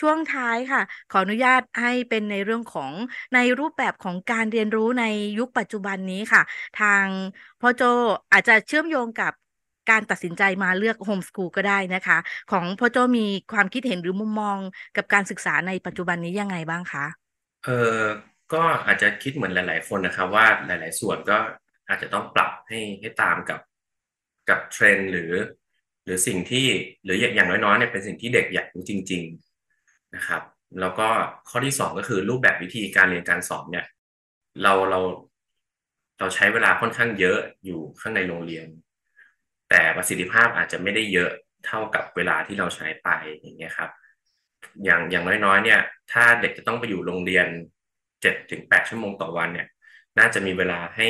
[0.00, 2.92] ช่วงท้ายค่ะ ขออนุญาตให้เป็นในเรื่องของ
[3.34, 5.04] ในรูปแบบของการเรียนรู้ใน
[5.38, 6.42] ยุคปัจจุบันนี้ค่ะ
[6.80, 7.08] ทาง
[7.60, 7.82] พ่อโจ
[8.32, 9.32] อาจจะเชื่อมโยงกับ
[9.90, 12.18] การตัดสินใจมาเลือกโฮมสกูลก็ได้นะคะ
[12.52, 14.58] ของพ่อโจมีความคิดเห็นหรือมุมมอง
[14.96, 17.04] กับการศึกษาในปัจจุบันนี้ยังไงบ้างคะ
[17.62, 21.38] เออ ก็อาจจะคิดเหมือนหลาย ๆ คนนะครับว่าหลาย ๆ ส่วนก็
[21.88, 23.60] อาจจะต้องปรับให้ให้ตามกับ
[24.48, 25.32] กับเทรนด์หรือ
[26.04, 26.66] หรือสิ่งที่
[27.04, 29.22] หรืออย่างน้อย ๆ เนี่ยเป็นสิ่งที่เด็กอยากรู้จริง
[29.68, 30.42] ๆนะครับ
[30.80, 31.08] แล้วก็
[31.48, 33.86] ข้อที่สองก็คือรูปแบบวิธีการเรียนการสอนเนี่ย
[34.62, 35.00] เราเรา
[36.18, 38.66] เราใช้เวลาค่อนข้างเยอะอยู่ข้างในโรงเรียน
[39.70, 41.30] แต่ประสิทธิภาพอาจจะไม่ได้เยอะ
[41.66, 43.08] เท่ากับเวลาที่เราใช้ไป
[43.40, 43.90] อย่างเงี้ยครับ
[44.84, 45.80] อย่างอย่างน้อยๆ เนี่ย
[46.12, 47.46] ถ้าเด็กจะต้องไปอยู่โรงเรียน
[48.22, 49.66] เจ็ดถึงแปดชั่วโมงต่อวันเนี่ย
[50.18, 51.08] น่าจะมีเวลาให้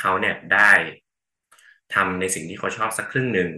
[0.00, 0.72] เขาเนี่ยได้
[1.94, 3.50] ทำในสิ่งที่เขาชอบสักครึ่งหนึ่ง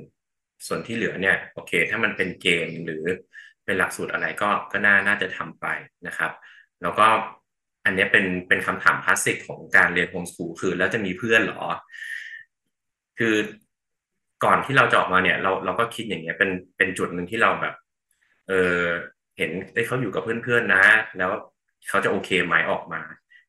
[0.67, 3.03] ส่วนที่เหลือเนี่ยโอเค ถ้ามันเป็นเกมหรือ
[3.65, 5.67] เป็นหลักสูตรอะไรก็ก็น่าน่าจะทำไป
[6.07, 6.33] นะครับ
[6.83, 7.07] แล้วก็
[7.85, 11.63] อันนี้เป็นเป็นคำถามคลาสสิกของการเรียนโฮมสคูลคือแล้วจะมีเพื่อนหรอ
[13.19, 13.35] คือ
[14.45, 17.75] ก่อนที่เราจะออกมาเนี่ย เราเราก็คิดอย่างเงี้ยเป็นเป็นจุดหนึ่งที่เราแบบ
[18.49, 18.81] เออ
[19.39, 20.85] เห็นได้เขาอยู่กับเพื่อนๆนะ
[21.19, 21.31] แล้ว
[21.89, 23.01] เขาจะโอเคไหมออกมา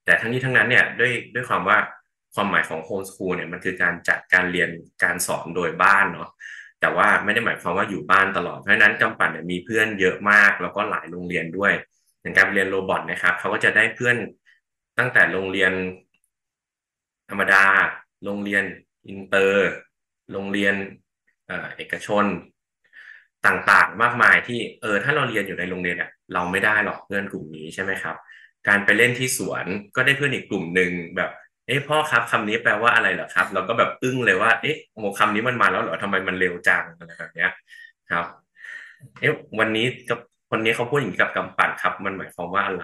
[0.05, 1.77] แต่ทั้งนี้ทั้งนั้นเนี่ยด้วยด้วยความว่า
[2.33, 4.69] ความหมายของโฮมสคูลเนี่ยมันคือการจัดการเรียน
[5.03, 6.29] การสอนโดยบ้านเนาะ
[6.81, 11.73] แต่ว่าไม่ได้หมายความว่าอยู่บ้านตลอดเพราะฉะนั้นกำปั่นเนี่ยมีเพื่อนเยอะมาก แล้วก็หลายโรงเรียนด้วย
[12.21, 14.17] อย่างการเรียน robot นะครับเขาก็จะได้เพื่อน
[14.99, 15.71] ตั้งแต่โรงเรียน
[17.29, 17.65] ธรรมดา
[18.23, 18.63] โรงเรียน
[19.07, 19.71] อินเตอร์
[20.31, 20.75] โรงเรียน
[21.75, 22.25] เอกชน
[23.45, 28.15] ต่างๆ มากมายที่เออถ้าเราเรียนอยู่ในโรงเรียนเนี่ยเราไม่ได้หรอกเพื่อนกลุ่มนี้ใช่ไหมครับ
[28.67, 31.29] การไปเล่นที่สวนก็ได้เพื่อนอีกกลุ่มหนึ่งแบบ
[31.67, 37.51] เอ๊ะพ่อครับคำนี้แปลว่าอะไรเหรอครับ เราก็แบบอึ้งเลยว่าเอ๊ะโหคำนี้มันมาแล้วเหรอทำไมมันเร็วจังอะไรแบบเนี้ย
[38.11, 38.25] ครับ
[39.19, 42.83] เอ๊ะวันนี้กับคนนี้เขาพูดอย่างนี้กับกำปั่นครับ มันหมายความว่าอะไร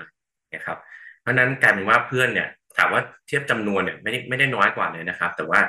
[0.54, 0.78] นะครับ
[1.22, 5.60] เพราะนั้นกลายเป็นว่าเพื่อนเนี่ยถามว่าเทียบจำนวนเนี่ยไม่ได้ไม่ได้น้อยกว่าเลยนะครับ แต่ว่า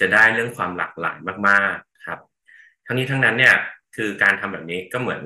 [0.00, 2.18] จะได้เรื่องความหลากหลายมากๆครับ
[2.86, 3.54] ทั้งนี้ทั้งนั้นเนี่ย
[3.98, 5.22] คือการทำแบบนี้ก็เหมือน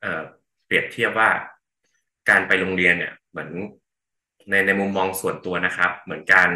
[0.00, 0.06] เอ
[0.66, 1.30] เปรียบเทียบว่า
[2.28, 3.50] การไปโรงเรียนเนี่ย เหมือน
[4.50, 6.50] ในในมุมมองส่วนตัวนะครับ เหมือนการ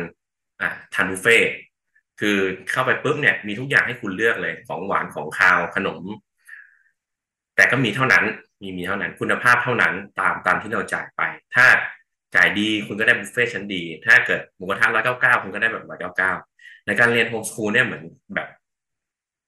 [0.60, 1.38] อ่าทานบุฟเฟ่
[2.20, 2.36] คือ
[2.70, 6.02] เข้าไปปุ๊บเนี่ยมีทุกอย่างให้คุณเลือกเลย ของหวานของคาวขนม
[7.56, 8.24] แต่ก็มีเท่านั้น
[8.62, 11.22] มีมีเท่านั้น คุณภาพเท่านั้นตามตามที่เราจ่ายไป
[11.54, 11.66] ถ้า
[12.34, 16.32] จ่ายดีคุณก็ได้บุฟเฟต์ชั้นดี ถ้าเกิดหมูกระทะร้อยเก้าเก้าคุณก็ได้แบบร้อยเก้าเก้า
[16.86, 18.02] ในการเรียนโฮมสคูลเนี่ยเหมือน
[18.34, 18.48] แบบ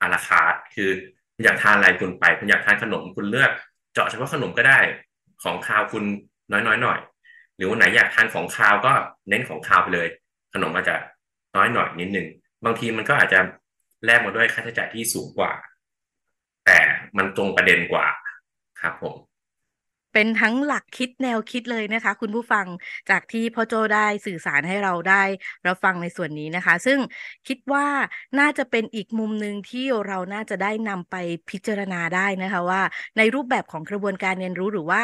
[0.02, 0.90] à la carte คือ
[1.40, 3.50] คุณอยากทานอะไรคุณไป คุณอยากทานขนมคุณเลือก
[3.92, 4.78] เจาะเฉพาะขนมก็ได้
[5.42, 6.04] ของคาวคุณ
[6.52, 6.98] น้อยๆหน่อย
[7.56, 8.92] หรือวันไหนอยากทานของคาวก็
[9.28, 10.08] เน้นของคาวไปเลย
[10.54, 10.96] ขนมอาจจะ
[11.56, 12.26] น้อยหน่อยนิดนึง
[12.64, 13.40] บางทีมันก็อาจจะ
[14.04, 15.52] แลกมาด้วยค่าใช้จ่ายที่สูงกว่า
[16.66, 16.78] แต่
[17.16, 18.06] มันตรงประเด็นกว่า
[18.80, 19.14] ครับผม
[20.12, 22.66] เป็นทั้งหลักคิดแนวคิดเลยนะคะ คุณผู้ฟัง
[23.10, 25.22] จากที่พ่อโจได้สื่อสารให้เราได้
[25.66, 26.98] รับฟังในส่วนนี้นะคะ ซึ่ง
[27.48, 27.86] คิดว่า
[28.38, 31.16] น่าจะเป็นอีกมุมหนึ่งที่เราน่าจะได้นำไป
[31.50, 32.82] พิจารณาได้นะคะว่า
[33.18, 35.02] ในรูปแบบของกระบวนการเรียนรู้หรือว่า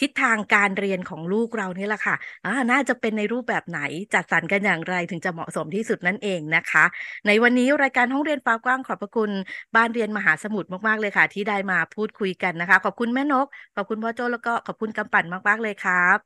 [0.00, 3.80] ทิศทางการเรียนของลูกเรานี่แหละค่ะอ่าน่าจะเป็นในรูปแบบไหน
[4.14, 6.84] จัดสรรกันอย่างไรถึงจะเหมาะสมที่สุดนั่นเองนะคะ
[7.26, 9.30] ในวันนี้รายการห้องเรียนฟ้ากว้างขอบพระคุณ
[9.76, 16.18] บ้านเรียนมหาสมุทรมากๆเลยค่ะ ที่ได้มาพูดคุยกันนะคะ ขอบคุณแม่นก ขอบคุณพ่อโจแล้วก็ขอบคุณกำปั่นมากๆเลยครับ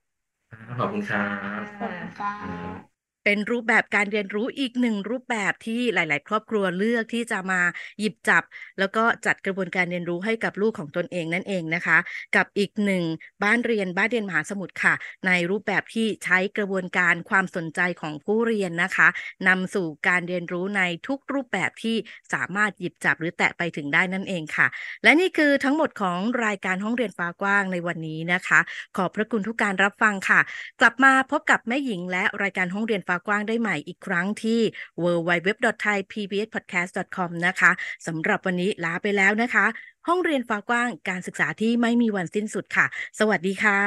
[0.78, 1.20] ขอบคุณครั
[1.60, 2.93] บขอบคุณค่ะ
[3.24, 7.60] เป็นรูปแบบการเรียนรู้อีกหนึ่งรูปแบบที่หลาย ๆ ครอบครัวเลือกที่จะมา
[7.98, 8.42] หยิบจับ
[8.78, 11.98] แล้วก็จัดกระบวนการเรียนรู้ให้กับลูกของตนเองนั่นเองนะคะ
[12.36, 13.04] กับอีกหนึ่ง
[13.42, 14.94] บ้านเรียนบ้านเรียนมหาสมุทรค่ะ
[15.26, 19.08] ในรูปแบบที่ใช้กระบวนการความสนใจของผู้เรียนนะคะ
[19.48, 21.96] นำสู่การเรียนรู้ในทุกรูปแบบที่
[22.32, 24.66] สามารถหยิบจับหรือแตะไปถึงได้นั่นเองค่ะ
[25.02, 28.60] และนี่คือทั้งหมดของรายการห้องเรียนฟ้ากว้างในวันนี้นะคะ
[28.96, 30.40] ขอบพระคุณทุกการรับฟังค่ะ
[30.80, 34.60] กลับมาพบกับแม่หญิงและรายการห้องเรียนฟ้ากว้างได้ใหม่อีกครั้งที่
[35.02, 37.70] www.thaipbspodcast.com นะคะ
[38.06, 39.66] สำหรับวันนี้ลาไปแล้วนะคะ
[40.08, 42.86] ห้องเรียนฟ้ากว้างการศึกษาที่ไม่มีวันสิ้นสุดค่ะ
[43.18, 43.80] สวัสดีค่ะ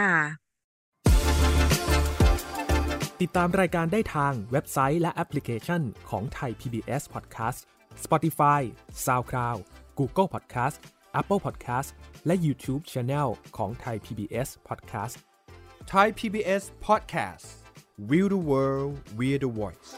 [3.21, 7.59] ติดตามรายการได้ทางเว็บไซต์และแอปพลิเคชันของไทย PBS Podcast
[8.03, 8.61] Spotify
[9.05, 9.59] SoundCloud
[9.99, 10.75] Google Podcast
[11.19, 11.89] Apple Podcast
[12.25, 15.15] และ YouTube Channel ของไทย PBS Podcast
[15.91, 17.66] Thai PBS Podcast
[17.99, 19.95] We the World We're the Voice